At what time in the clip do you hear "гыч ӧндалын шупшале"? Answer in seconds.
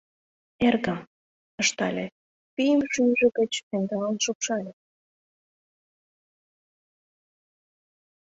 3.37-4.73